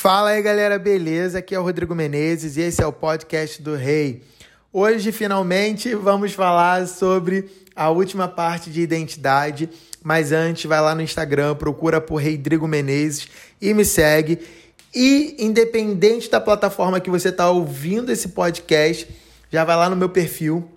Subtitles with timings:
[0.00, 1.40] Fala aí galera, beleza?
[1.40, 4.22] Aqui é o Rodrigo Menezes e esse é o podcast do Rei.
[4.72, 9.68] Hoje, finalmente, vamos falar sobre a última parte de identidade.
[10.00, 13.26] Mas antes, vai lá no Instagram, procura por Rodrigo Menezes
[13.60, 14.38] e me segue.
[14.94, 19.08] E, independente da plataforma que você está ouvindo esse podcast,
[19.50, 20.70] já vai lá no meu perfil,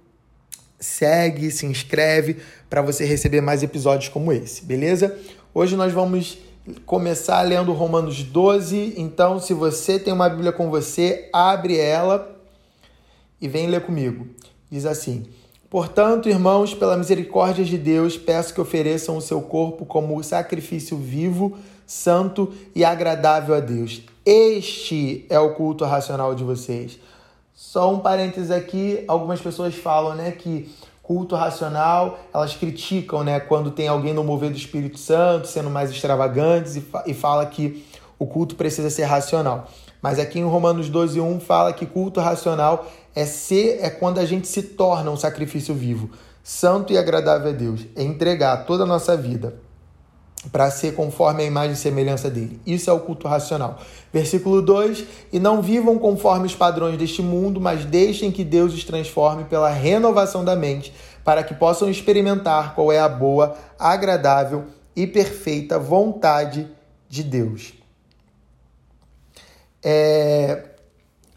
[0.80, 5.16] segue, se inscreve para você receber mais episódios como esse, beleza?
[5.54, 6.40] Hoje nós vamos
[6.86, 8.93] começar lendo Romanos 12.
[8.98, 12.36] Então, se você tem uma Bíblia com você, abre ela
[13.39, 14.28] e vem ler comigo.
[14.70, 15.25] Diz assim:
[15.70, 21.57] Portanto, irmãos, pela misericórdia de Deus, peço que ofereçam o seu corpo como sacrifício vivo,
[21.87, 24.01] santo e agradável a Deus.
[24.25, 27.00] Este é o culto racional de vocês.
[27.54, 30.70] Só um parênteses aqui, algumas pessoas falam, né, que
[31.11, 35.92] culto racional, elas criticam, né, quando tem alguém no mover do Espírito Santo, sendo mais
[35.92, 37.86] extravagantes e, fa e fala que
[38.17, 39.67] o culto precisa ser racional.
[40.02, 44.48] Mas aqui em Romanos 12:1 fala que culto racional é ser é quando a gente
[44.48, 49.17] se torna um sacrifício vivo, santo e agradável a Deus, é entregar toda a nossa
[49.17, 49.56] vida
[50.50, 52.59] para ser conforme a imagem e semelhança dele.
[52.66, 53.80] Isso é o culto racional.
[54.11, 58.83] Versículo 2: E não vivam conforme os padrões deste mundo, mas deixem que Deus os
[58.83, 65.06] transforme pela renovação da mente, para que possam experimentar qual é a boa, agradável e
[65.06, 66.67] perfeita vontade
[67.08, 67.73] de Deus.
[69.83, 70.70] É...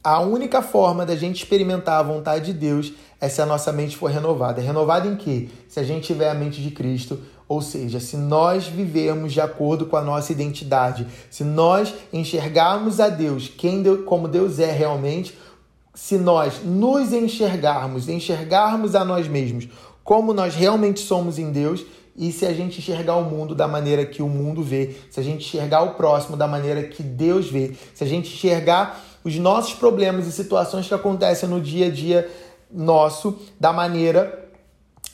[0.02, 3.96] A única forma da gente experimentar a vontade de Deus é se a nossa mente
[3.96, 4.60] for renovada.
[4.60, 5.48] É renovada em quê?
[5.66, 7.22] Se a gente tiver a mente de Cristo,
[7.54, 13.08] ou seja, se nós vivermos de acordo com a nossa identidade, se nós enxergarmos a
[13.08, 15.38] Deus quem Deus, como Deus é realmente,
[15.94, 19.68] se nós nos enxergarmos, enxergarmos a nós mesmos
[20.02, 21.84] como nós realmente somos em Deus,
[22.16, 25.22] e se a gente enxergar o mundo da maneira que o mundo vê, se a
[25.22, 29.74] gente enxergar o próximo da maneira que Deus vê, se a gente enxergar os nossos
[29.74, 32.30] problemas e situações que acontecem no dia a dia
[32.70, 34.43] nosso da maneira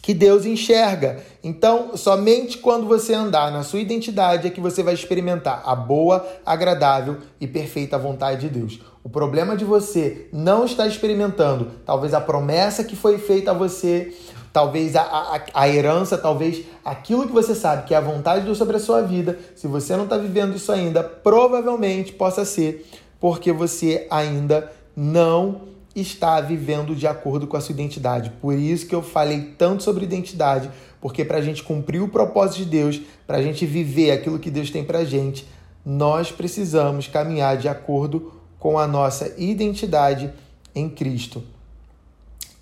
[0.02, 1.18] que Deus enxerga.
[1.42, 6.26] Então, somente quando você andar na sua identidade é que você vai experimentar a boa,
[6.44, 8.80] agradável e perfeita vontade de Deus.
[9.02, 14.14] O problema de você não estar experimentando, talvez a promessa que foi feita a você,
[14.52, 18.46] talvez a, a, a herança, talvez aquilo que você sabe que é a vontade de
[18.46, 22.86] Deus sobre a sua vida, se você não está vivendo isso ainda, provavelmente possa ser
[23.20, 28.30] porque você ainda não está vivendo de acordo com a sua identidade.
[28.40, 30.70] Por isso que eu falei tanto sobre identidade,
[31.00, 34.50] porque para a gente cumprir o propósito de Deus, para a gente viver aquilo que
[34.50, 35.46] Deus tem para a gente,
[35.84, 40.32] nós precisamos caminhar de acordo com a nossa identidade
[40.74, 41.42] em Cristo.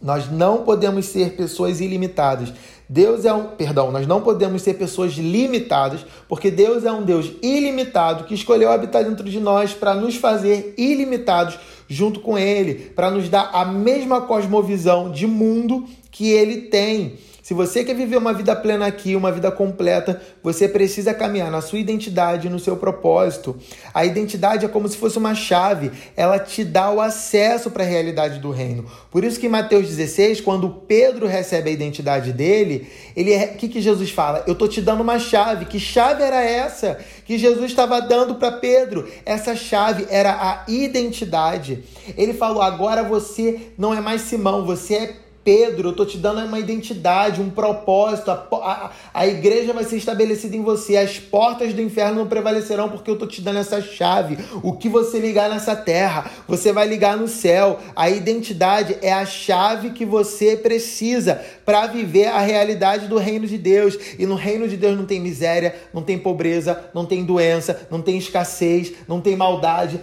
[0.00, 2.52] Nós não podemos ser pessoas ilimitadas.
[2.88, 7.32] Deus é um, perdão, nós não podemos ser pessoas limitadas, porque Deus é um Deus
[7.42, 13.10] ilimitado que escolheu habitar dentro de nós para nos fazer ilimitados junto com ele, para
[13.10, 17.14] nos dar a mesma cosmovisão de mundo que ele tem.
[17.48, 21.62] Se você quer viver uma vida plena aqui, uma vida completa, você precisa caminhar na
[21.62, 23.56] sua identidade, no seu propósito.
[23.94, 27.86] A identidade é como se fosse uma chave, ela te dá o acesso para a
[27.86, 28.84] realidade do reino.
[29.10, 32.86] Por isso que em Mateus 16, quando Pedro recebe a identidade dele,
[33.16, 34.44] ele é, que que Jesus fala?
[34.46, 35.64] Eu tô te dando uma chave.
[35.64, 39.08] Que chave era essa que Jesus estava dando para Pedro?
[39.24, 41.82] Essa chave era a identidade.
[42.14, 46.44] Ele falou: "Agora você não é mais Simão, você é Pedro, eu tô te dando
[46.44, 48.30] uma identidade, um propósito.
[48.30, 50.94] A, a, a, igreja vai ser estabelecida em você.
[50.94, 54.36] As portas do inferno não prevalecerão porque eu tô te dando essa chave.
[54.62, 57.78] O que você ligar nessa terra, você vai ligar no céu.
[57.96, 63.56] A identidade é a chave que você precisa para viver a realidade do reino de
[63.56, 63.98] Deus.
[64.18, 68.02] E no reino de Deus não tem miséria, não tem pobreza, não tem doença, não
[68.02, 69.98] tem escassez, não tem maldade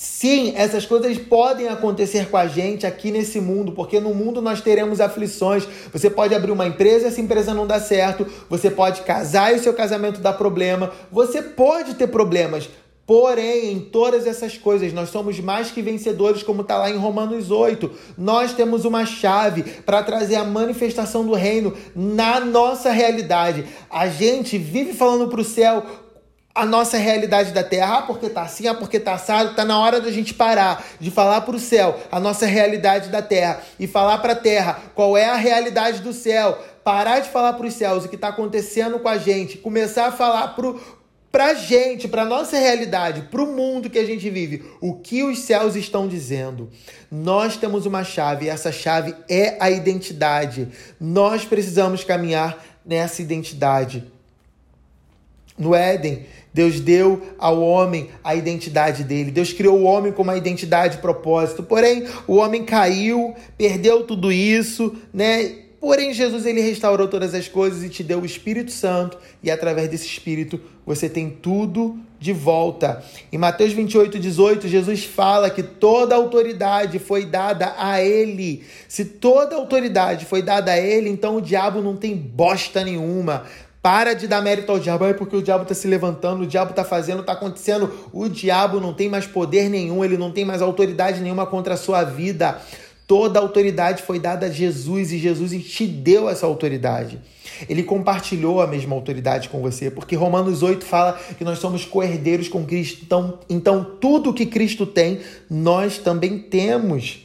[0.00, 4.60] Sim, essas coisas podem acontecer com a gente aqui nesse mundo, porque no mundo nós
[4.60, 5.66] teremos aflições.
[5.92, 9.56] Você pode abrir uma empresa e essa empresa não dá certo, você pode casar e
[9.56, 12.68] o seu casamento dá problema, você pode ter problemas.
[13.04, 17.50] Porém, em todas essas coisas, nós somos mais que vencedores, como está lá em Romanos
[17.50, 17.90] 8.
[18.16, 23.64] Nós temos uma chave para trazer a manifestação do reino na nossa realidade.
[23.90, 25.82] A gente vive falando para o céu
[26.58, 29.78] a nossa realidade da terra, ah, porque tá assim, ah, porque tá assado, tá na
[29.78, 33.86] hora da gente parar de falar para o céu a nossa realidade da terra e
[33.86, 37.74] falar para a terra qual é a realidade do céu, parar de falar para os
[37.74, 40.98] céus o que está acontecendo com a gente, começar a falar pro
[41.30, 45.76] pra gente, pra nossa realidade, pro mundo que a gente vive, o que os céus
[45.76, 46.70] estão dizendo.
[47.08, 50.68] Nós temos uma chave e essa chave é a identidade.
[50.98, 54.17] Nós precisamos caminhar nessa identidade.
[55.58, 59.30] No Éden, Deus deu ao homem a identidade dele.
[59.30, 61.62] Deus criou o homem com uma identidade e propósito.
[61.62, 65.54] Porém, o homem caiu, perdeu tudo isso, né?
[65.80, 69.88] Porém, Jesus ele restaurou todas as coisas e te deu o Espírito Santo, e através
[69.88, 73.04] desse Espírito você tem tudo de volta.
[73.30, 78.64] Em Mateus 28, 18, Jesus fala que toda autoridade foi dada a Ele.
[78.88, 83.44] Se toda autoridade foi dada a Ele, então o diabo não tem bosta nenhuma.
[83.80, 86.70] Para de dar mérito ao diabo, é porque o diabo está se levantando, o diabo
[86.70, 87.92] está fazendo, está acontecendo.
[88.12, 91.76] O diabo não tem mais poder nenhum, ele não tem mais autoridade nenhuma contra a
[91.76, 92.60] sua vida.
[93.06, 97.18] Toda a autoridade foi dada a Jesus e Jesus te deu essa autoridade.
[97.66, 102.48] Ele compartilhou a mesma autoridade com você, porque Romanos 8 fala que nós somos coerdeiros
[102.48, 103.00] com Cristo.
[103.04, 107.24] Então, então tudo que Cristo tem, nós também temos.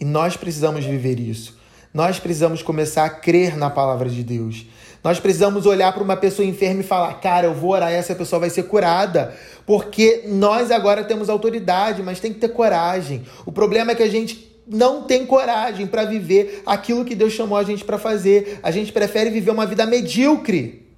[0.00, 1.56] E nós precisamos viver isso.
[1.94, 4.66] Nós precisamos começar a crer na palavra de Deus.
[5.06, 8.40] Nós precisamos olhar para uma pessoa enferma e falar: cara, eu vou orar essa pessoa
[8.40, 9.36] vai ser curada.
[9.64, 13.24] Porque nós agora temos autoridade, mas tem que ter coragem.
[13.44, 17.56] O problema é que a gente não tem coragem para viver aquilo que Deus chamou
[17.56, 18.58] a gente para fazer.
[18.64, 20.88] A gente prefere viver uma vida medíocre.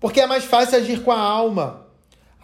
[0.00, 1.81] Porque é mais fácil agir com a alma.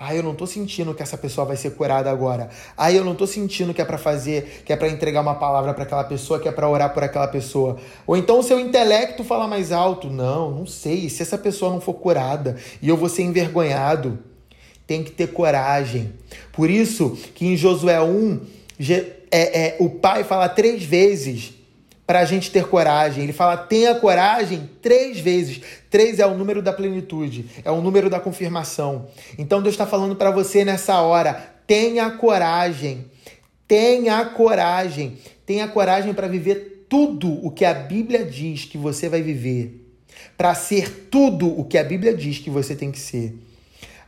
[0.01, 2.51] Ah, eu não tô sentindo que essa pessoa vai ser curada agora.
[2.77, 5.75] Ah, eu não tô sentindo que é para fazer, que é para entregar uma palavra
[5.75, 7.79] para aquela pessoa, que é para orar por aquela pessoa.
[8.07, 10.09] Ou então o seu intelecto fala mais alto.
[10.09, 11.09] Não, não sei.
[11.09, 14.21] Se essa pessoa não for curada e eu vou ser envergonhado,
[14.87, 16.13] tem que ter coragem.
[16.53, 18.41] Por isso que em Josué 1,
[19.33, 21.58] é, é, o pai fala três vezes
[22.09, 23.23] para a gente ter coragem.
[23.23, 25.61] Ele fala: tenha coragem três vezes.
[25.91, 29.09] Três é o número da plenitude, é o número da confirmação.
[29.37, 31.35] Então Deus está falando para você nessa hora:
[31.67, 33.05] tenha coragem,
[33.69, 39.21] tenha coragem, tenha coragem para viver tudo o que a Bíblia diz que você vai
[39.21, 39.87] viver,
[40.35, 43.37] para ser tudo o que a Bíblia diz que você tem que ser.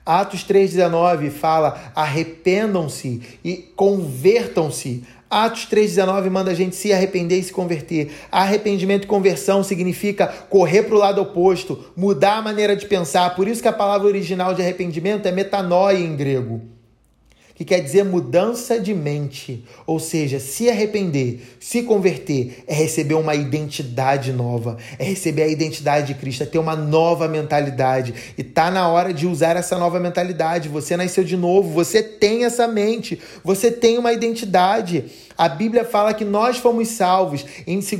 [0.06, 7.52] Atos 3,19 fala: arrependam-se e convertam-se Atos 3,19 manda a gente se arrepender e se
[7.52, 8.10] converter.
[8.32, 13.36] Arrependimento e conversão significa correr para o lado oposto, mudar a maneira de pensar.
[13.36, 16.79] Por isso que a palavra original de arrependimento é metanoia em grego
[17.60, 23.34] que quer dizer mudança de mente, ou seja, se arrepender, se converter, é receber uma
[23.34, 28.14] identidade nova, é receber a identidade de Cristo, é ter uma nova mentalidade.
[28.38, 30.70] E tá na hora de usar essa nova mentalidade.
[30.70, 35.04] Você nasceu de novo, você tem essa mente, você tem uma identidade.
[35.40, 37.46] A Bíblia fala que nós fomos salvos.
[37.66, 37.90] Em 2,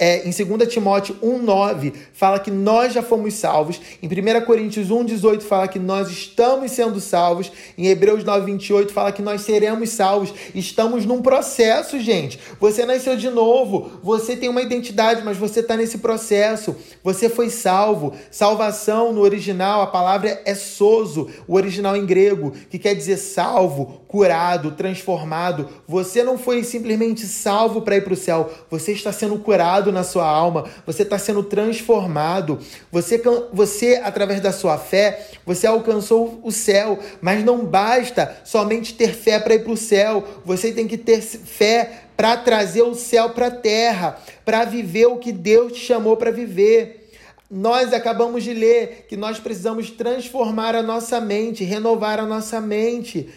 [0.00, 3.80] é, em 2 Timóteo 1,9 fala que nós já fomos salvos.
[4.02, 7.52] Em 1 Coríntios 1,18 fala que nós estamos sendo salvos.
[7.78, 10.32] Em Hebreus 9,28 fala que nós seremos salvos.
[10.54, 12.38] Estamos num processo, gente.
[12.60, 13.98] Você nasceu de novo.
[14.02, 16.76] Você tem uma identidade, mas você está nesse processo.
[17.02, 18.14] Você foi salvo.
[18.30, 24.02] Salvação no original, a palavra é soso, o original em grego, que quer dizer salvo,
[24.08, 25.68] curado, transformado.
[25.86, 28.50] Você não foi simplesmente salvo para ir para o céu.
[28.70, 30.64] Você está sendo curado na sua alma.
[30.86, 32.58] Você está sendo transformado.
[32.90, 33.22] Você,
[33.52, 36.98] você, através da sua fé, você alcançou o céu.
[37.20, 40.26] Mas não basta somente ter fé para ir para o céu.
[40.44, 45.18] Você tem que ter fé para trazer o céu para a terra, para viver o
[45.18, 47.08] que Deus te chamou para viver.
[47.48, 53.28] Nós acabamos de ler que nós precisamos transformar a nossa mente, renovar a nossa mente.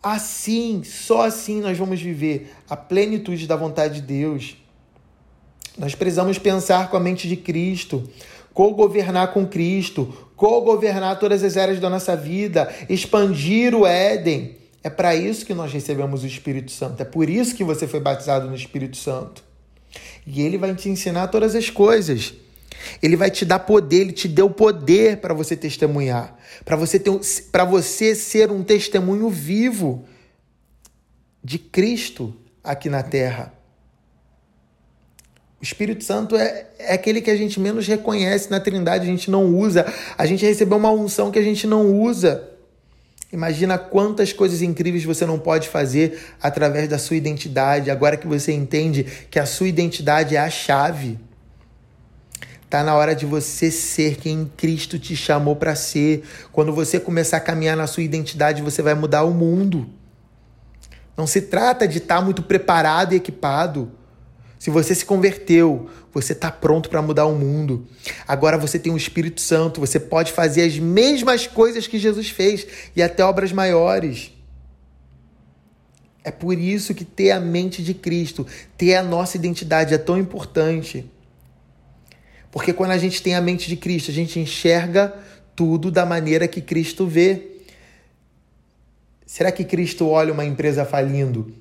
[0.00, 4.56] Assim, só assim nós vamos viver a plenitude da vontade de Deus.
[5.76, 8.08] Nós precisamos pensar com a mente de Cristo,
[8.52, 14.63] co-governar com Cristo, co-governar todas as áreas da nossa vida, expandir o Éden.
[14.84, 17.00] É para isso que nós recebemos o Espírito Santo.
[17.00, 19.42] É por isso que você foi batizado no Espírito Santo.
[20.26, 22.34] E ele vai te ensinar todas as coisas.
[23.02, 26.36] Ele vai te dar poder, ele te deu poder para você testemunhar,
[26.66, 27.10] para você ter
[27.50, 30.04] para você ser um testemunho vivo
[31.42, 33.54] de Cristo aqui na terra.
[35.60, 39.30] O Espírito Santo é, é aquele que a gente menos reconhece na Trindade, a gente
[39.30, 39.86] não usa.
[40.18, 42.53] A gente recebeu uma unção que a gente não usa.
[43.34, 48.52] Imagina quantas coisas incríveis você não pode fazer através da sua identidade, agora que você
[48.52, 51.18] entende que a sua identidade é a chave.
[52.70, 56.22] Tá na hora de você ser quem Cristo te chamou para ser.
[56.52, 59.90] Quando você começar a caminhar na sua identidade, você vai mudar o mundo.
[61.16, 63.90] Não se trata de estar tá muito preparado e equipado.
[64.58, 67.86] Se você se converteu, você está pronto para mudar o mundo.
[68.26, 72.66] Agora você tem o Espírito Santo, você pode fazer as mesmas coisas que Jesus fez
[72.94, 74.32] e até obras maiores.
[76.22, 78.46] É por isso que ter a mente de Cristo,
[78.78, 81.04] ter a nossa identidade é tão importante.
[82.50, 85.12] Porque quando a gente tem a mente de Cristo, a gente enxerga
[85.54, 87.48] tudo da maneira que Cristo vê.
[89.26, 91.52] Será que Cristo olha uma empresa falindo?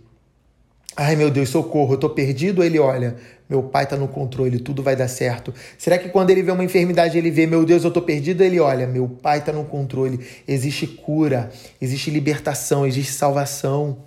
[0.95, 2.63] Ai meu Deus, socorro, eu tô perdido.
[2.63, 3.15] Ele olha,
[3.49, 5.53] meu pai tá no controle, tudo vai dar certo.
[5.77, 8.43] Será que quando ele vê uma enfermidade, ele vê, meu Deus, eu tô perdido?
[8.43, 10.19] Ele olha, meu pai tá no controle.
[10.47, 13.97] Existe cura, existe libertação, existe salvação.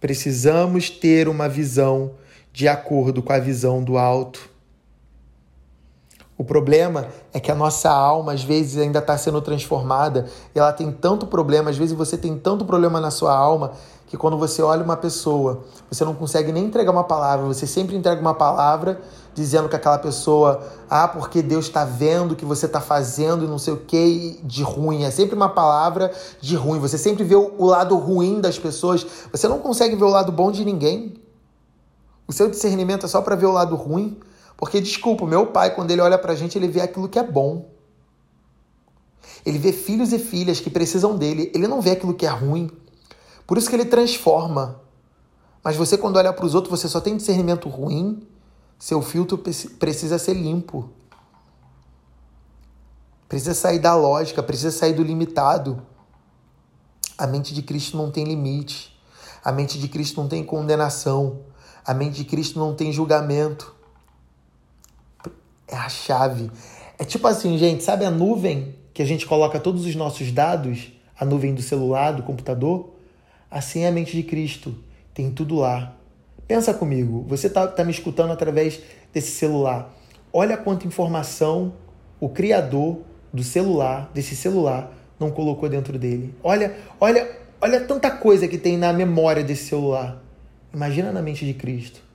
[0.00, 2.14] Precisamos ter uma visão
[2.52, 4.51] de acordo com a visão do alto.
[6.36, 10.72] O problema é que a nossa alma, às vezes, ainda está sendo transformada e ela
[10.72, 13.72] tem tanto problema, às vezes você tem tanto problema na sua alma
[14.06, 17.96] que quando você olha uma pessoa, você não consegue nem entregar uma palavra, você sempre
[17.96, 19.00] entrega uma palavra
[19.34, 23.48] dizendo que aquela pessoa, ah, porque Deus está vendo o que você está fazendo e
[23.48, 25.04] não sei o que de ruim.
[25.04, 26.12] É sempre uma palavra
[26.42, 26.78] de ruim.
[26.78, 30.52] Você sempre vê o lado ruim das pessoas, você não consegue ver o lado bom
[30.52, 31.14] de ninguém.
[32.28, 34.18] O seu discernimento é só para ver o lado ruim.
[34.62, 37.68] Porque, desculpa, meu pai, quando ele olha pra gente, ele vê aquilo que é bom.
[39.44, 41.50] Ele vê filhos e filhas que precisam dele.
[41.52, 42.70] Ele não vê aquilo que é ruim.
[43.44, 44.80] Por isso que ele transforma.
[45.64, 48.24] Mas você, quando olha para os outros, você só tem discernimento ruim.
[48.78, 50.88] Seu filtro precisa ser limpo.
[53.28, 55.82] Precisa sair da lógica, precisa sair do limitado.
[57.18, 58.96] A mente de Cristo não tem limite.
[59.44, 61.40] A mente de Cristo não tem condenação.
[61.84, 63.81] A mente de Cristo não tem julgamento
[65.68, 66.50] é a chave.
[66.98, 70.92] É tipo assim, gente, sabe a nuvem que a gente coloca todos os nossos dados,
[71.18, 72.94] a nuvem do celular, do computador?
[73.50, 74.74] Assim é a mente de Cristo,
[75.14, 75.96] tem tudo lá.
[76.46, 78.80] Pensa comigo, você está tá me escutando através
[79.12, 79.94] desse celular.
[80.32, 81.74] Olha quanta informação
[82.20, 83.00] o criador
[83.32, 86.34] do celular, desse celular, não colocou dentro dele.
[86.42, 87.28] Olha, olha,
[87.60, 90.22] olha tanta coisa que tem na memória desse celular.
[90.72, 92.11] Imagina na mente de Cristo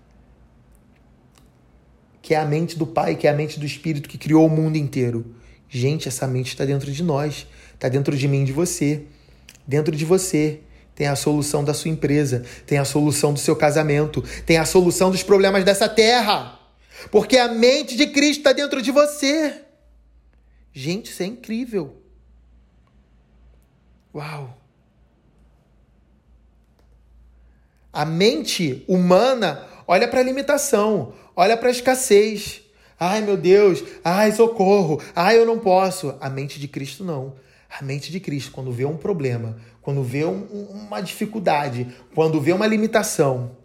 [2.27, 4.49] que é a mente do Pai, que é a mente do Espírito que criou o
[4.49, 5.33] mundo inteiro.
[5.69, 9.03] Gente, essa mente está dentro de nós, está dentro de mim e de você.
[9.65, 10.59] Dentro de você
[10.93, 15.09] tem a solução da sua empresa, tem a solução do seu casamento, tem a solução
[15.09, 16.59] dos problemas dessa terra.
[17.11, 19.61] Porque a mente de Cristo está dentro de você.
[20.73, 21.95] Gente, isso é incrível.
[24.13, 24.53] Uau!
[27.97, 32.61] A mente humana olha para a limitação, olha para a escassez.
[32.99, 36.13] Ai, meu Deus, ai, socorro, ai, eu não posso.
[36.21, 37.33] A mente de Cristo não.
[37.67, 42.53] A mente de Cristo, quando vê um problema, quando vê um, uma dificuldade, quando vê
[42.53, 43.57] uma limitação,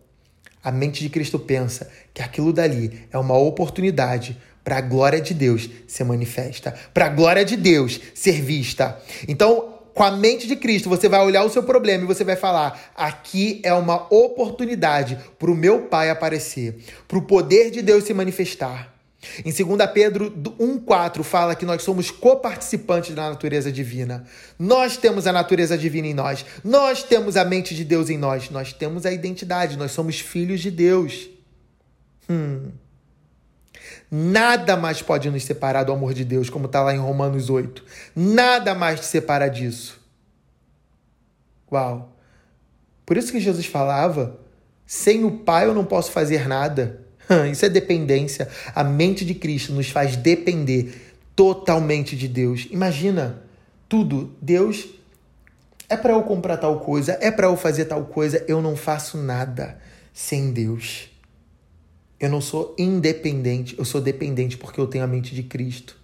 [0.64, 5.34] a mente de Cristo pensa que aquilo dali é uma oportunidade para a glória de
[5.34, 8.98] Deus ser manifesta, para a glória de Deus ser vista.
[9.28, 12.37] Então, com a mente de Cristo, você vai olhar o seu problema e você vai
[12.37, 18.04] falar: aqui é uma oportunidade para o meu Pai aparecer, para o poder de Deus
[18.04, 18.92] se manifestar.
[19.44, 24.25] Em 2 Pedro 1,4 fala que nós somos coparticipantes da natureza divina.
[24.58, 26.44] Nós temos a natureza divina em nós.
[26.64, 28.50] Nós temos a mente de Deus em nós.
[28.50, 29.76] Nós temos a identidade.
[29.76, 31.28] Nós somos filhos de Deus.
[32.28, 32.72] Hum.
[34.14, 37.83] Nada mais pode nos separar do amor de Deus, como está lá em Romanos 8.
[38.14, 39.99] Nada mais te separa disso.
[41.73, 42.14] Uau!
[43.07, 44.38] Por isso que Jesus falava:
[44.87, 47.00] sem o Pai eu não posso fazer nada.
[47.50, 48.49] Isso é dependência.
[48.75, 52.69] A mente de Cristo nos faz depender totalmente de Deus.
[52.71, 53.42] Imagina
[53.88, 54.37] tudo.
[54.42, 54.88] Deus
[55.88, 59.16] é para eu comprar tal coisa, é para eu fazer tal coisa, eu não faço
[59.16, 59.78] nada
[60.12, 61.12] sem Deus.
[62.22, 65.98] Eu não sou independente, eu sou dependente porque eu tenho a mente de Cristo.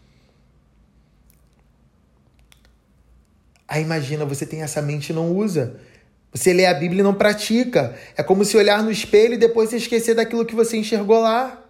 [3.68, 5.80] Aí imagina, você tem essa mente e não usa.
[6.32, 7.96] Você lê a Bíblia e não pratica.
[8.16, 11.64] É como se olhar no espelho e depois se esquecer daquilo que você enxergou lá.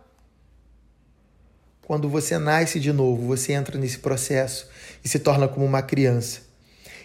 [1.82, 4.66] Quando você nasce de novo, você entra nesse processo
[5.04, 6.40] e se torna como uma criança.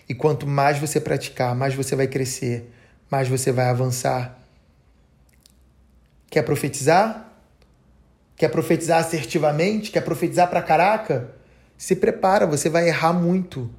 [0.07, 2.71] E quanto mais você praticar, mais você vai crescer,
[3.11, 4.39] mais você vai avançar.
[6.29, 7.32] Quer profetizar?
[8.35, 9.91] Quer profetizar assertivamente?
[9.91, 11.31] Quer profetizar pra caraca?
[11.77, 13.69] Se prepara, você vai errar muito.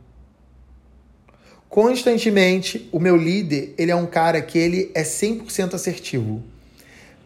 [1.69, 6.43] Constantemente, o meu líder, ele é um cara que ele é 100% assertivo.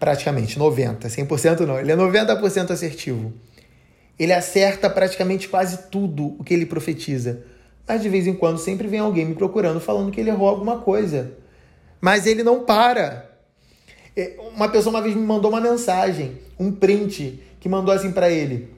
[0.00, 1.00] Praticamente, 90%.
[1.00, 3.32] 100% não, ele é 90% assertivo.
[4.18, 7.42] Ele acerta praticamente quase tudo o que ele profetiza.
[7.86, 10.78] Mas de vez em quando sempre vem alguém me procurando falando que ele errou alguma
[10.78, 11.32] coisa.
[12.00, 13.27] Mas ele não para.
[14.16, 18.30] É, uma pessoa uma vez me mandou uma mensagem, um print, que mandou assim para
[18.30, 18.68] ele: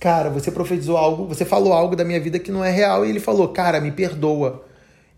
[0.00, 3.04] Cara, você profetizou algo, você falou algo da minha vida que não é real.
[3.04, 4.64] E ele falou: Cara, me perdoa.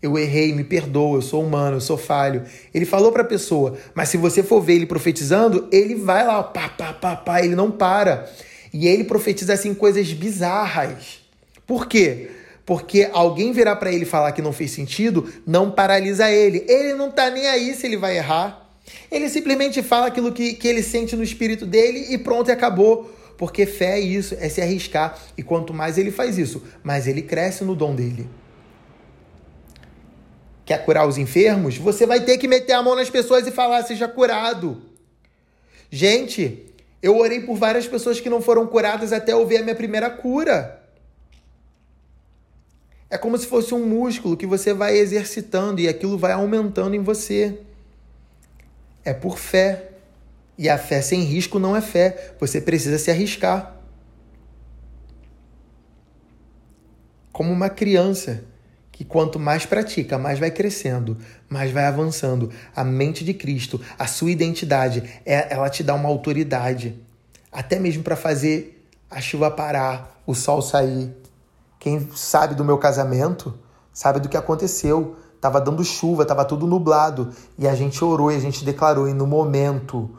[0.01, 2.43] Eu errei, me perdoa, eu sou humano, eu sou falho.
[2.73, 6.69] Ele falou para pessoa, mas se você for ver ele profetizando, ele vai lá, pá,
[6.69, 8.27] pá, pá, pá, ele não para.
[8.73, 11.19] E ele profetiza assim coisas bizarras.
[11.67, 12.31] Por quê?
[12.65, 16.65] Porque alguém virar para ele falar que não fez sentido, não paralisa ele.
[16.67, 18.70] Ele não tá nem aí se ele vai errar.
[19.11, 23.13] Ele simplesmente fala aquilo que, que ele sente no espírito dele e pronto, e acabou.
[23.37, 25.17] Porque fé é isso, é se arriscar.
[25.37, 28.29] E quanto mais ele faz isso, mais ele cresce no dom dele.
[30.65, 31.77] Quer curar os enfermos?
[31.77, 34.81] Você vai ter que meter a mão nas pessoas e falar, seja curado.
[35.89, 36.65] Gente,
[37.01, 40.09] eu orei por várias pessoas que não foram curadas até eu ver a minha primeira
[40.09, 40.79] cura.
[43.09, 47.01] É como se fosse um músculo que você vai exercitando e aquilo vai aumentando em
[47.01, 47.59] você.
[49.03, 49.89] É por fé.
[50.57, 52.35] E a fé sem risco não é fé.
[52.39, 53.77] Você precisa se arriscar.
[57.31, 58.43] Como uma criança
[59.01, 61.17] que quanto mais pratica, mais vai crescendo,
[61.49, 62.51] mais vai avançando.
[62.75, 67.01] A mente de Cristo, a sua identidade, é, ela te dá uma autoridade,
[67.51, 71.11] até mesmo para fazer a chuva parar, o sol sair.
[71.79, 73.57] Quem sabe do meu casamento,
[73.91, 75.15] sabe do que aconteceu.
[75.41, 79.13] Tava dando chuva, tava tudo nublado, e a gente orou e a gente declarou e
[79.13, 80.09] no momento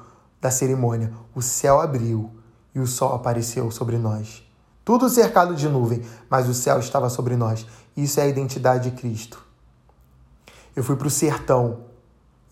[0.41, 2.29] da cerimônia, o céu abriu
[2.75, 4.43] e o sol apareceu sobre nós.
[4.85, 7.64] Tudo cercado de nuvem, mas o céu estava sobre nós.
[7.97, 9.41] Isso é a identidade de Cristo.
[10.75, 11.85] Eu fui para o sertão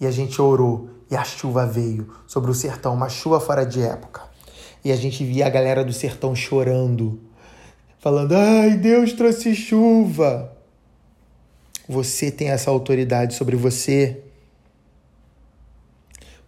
[0.01, 3.83] e a gente orou e a chuva veio sobre o sertão, uma chuva fora de
[3.83, 4.23] época.
[4.85, 7.19] E a gente via a galera do sertão chorando,
[7.99, 10.60] falando: Ai, Deus trouxe chuva.
[11.91, 14.19] Você tem essa autoridade sobre você.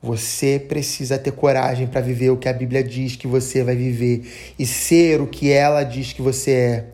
[0.01, 4.55] Você precisa ter coragem para viver o que a Bíblia diz que você vai viver
[4.57, 6.87] e ser o que ela diz que você é.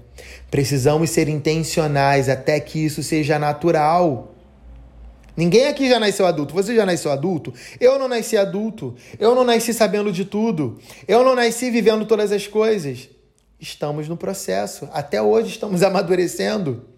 [0.50, 4.34] Precisamos ser intencionais até que isso seja natural.
[5.36, 6.54] Ninguém aqui já nasceu adulto.
[6.54, 7.52] Você já nasceu adulto?
[7.78, 8.96] Eu não nasci adulto.
[9.18, 10.78] Eu não nasci sabendo de tudo.
[11.06, 13.10] Eu não nasci vivendo todas as coisas.
[13.60, 14.88] Estamos no processo.
[14.90, 16.96] Até hoje estamos amadurecendo.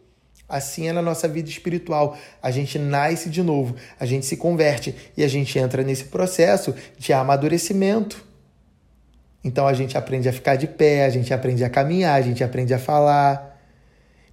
[0.51, 2.19] Assim é na nossa vida espiritual.
[2.43, 6.75] A gente nasce de novo, a gente se converte e a gente entra nesse processo
[6.99, 8.25] de amadurecimento.
[9.43, 12.45] Então a gente aprende a ficar de pé, a gente aprende a caminhar, a gente
[12.45, 13.50] aprende a falar.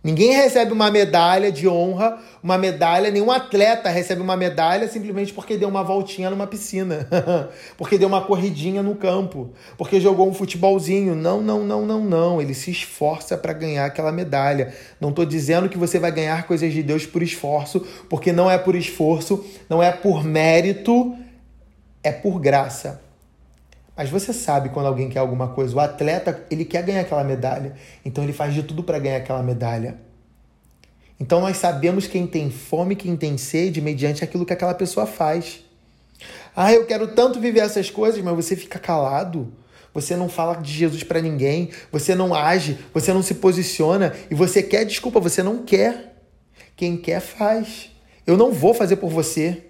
[0.07, 5.57] Ninguém recebe uma medalha de honra, uma medalha, nenhum atleta recebe uma medalha simplesmente porque
[5.57, 7.05] deu uma voltinha numa piscina,
[7.77, 11.13] porque deu uma corridinha no campo, porque jogou um futebolzinho.
[11.13, 12.41] Não, não, não, não, não.
[12.41, 14.73] Ele se esforça para ganhar aquela medalha.
[14.97, 18.57] Não estou dizendo que você vai ganhar coisas de Deus por esforço, porque não é
[18.57, 21.17] por esforço, não é por mérito,
[22.01, 23.06] é por graça.
[23.97, 25.75] Mas você sabe quando alguém quer alguma coisa.
[25.75, 27.73] O atleta, ele quer ganhar aquela medalha.
[28.05, 29.97] Então ele faz de tudo para ganhar aquela medalha.
[31.19, 35.61] Então nós sabemos quem tem fome, quem tem sede, mediante aquilo que aquela pessoa faz.
[36.55, 39.51] Ah, eu quero tanto viver essas coisas, mas você fica calado.
[39.95, 44.35] Você não fala de Jesus para ninguém, você não age, você não se posiciona e
[44.35, 46.21] você quer desculpa, você não quer.
[46.75, 47.89] Quem quer faz.
[48.27, 49.63] Eu não vou fazer por você.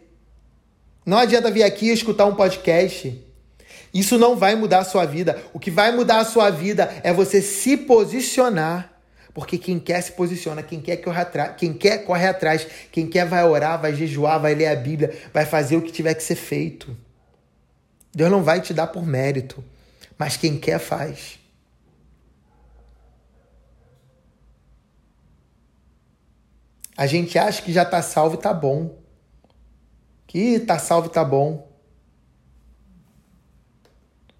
[1.06, 3.26] Não adianta vir aqui escutar um podcast
[4.00, 5.42] isso não vai mudar a sua vida.
[5.54, 8.94] O que vai mudar a sua vida é você se posicionar.
[9.34, 13.26] Porque quem quer se posiciona, quem quer corre atrás, quem quer corre atrás, quem quer
[13.26, 16.36] vai orar, vai jejuar, vai ler a Bíblia, vai fazer o que tiver que ser
[16.36, 16.96] feito.
[18.14, 19.64] Deus não vai te dar por mérito,
[20.18, 21.40] mas quem quer faz.
[26.96, 28.98] A gente acha que já está salvo e tá bom.
[30.26, 31.67] Que está salvo e tá bom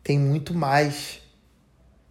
[0.08, 1.20] tem muito mais.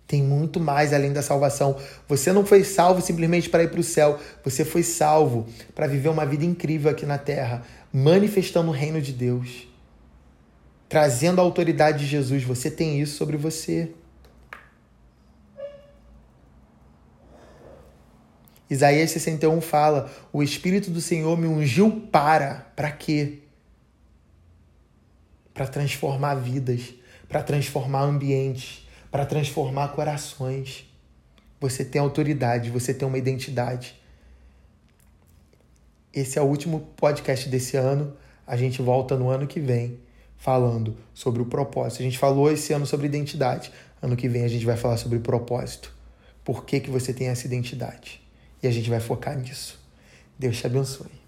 [0.06, 1.78] Tem muito mais além da salvação.
[2.06, 4.20] Você não foi salvo simplesmente para ir para o céu.
[4.44, 9.14] Você foi salvo para viver uma vida incrível aqui na terra, manifestando o reino de
[9.14, 9.66] Deus,
[10.90, 12.44] trazendo a autoridade de Jesus.
[12.44, 13.90] Você tem isso sobre você.
[18.68, 22.70] Isaías 61 fala: O Espírito do Senhor me ungiu para.
[22.76, 23.38] Para quê?
[25.54, 26.92] Para transformar vidas
[27.28, 30.86] para transformar ambientes, para transformar corações.
[31.60, 34.00] Você tem autoridade, você tem uma identidade.
[36.12, 38.16] Esse é o último podcast desse ano.
[38.46, 39.98] A gente volta no ano que vem
[40.36, 42.00] falando sobre o propósito.
[42.00, 43.72] A gente falou esse ano sobre identidade.
[44.00, 45.92] Ano que vem a gente vai falar sobre propósito.
[46.44, 48.22] Por que, que você tem essa identidade?
[48.62, 49.80] E a gente vai focar nisso.
[50.38, 51.25] Deus te abençoe.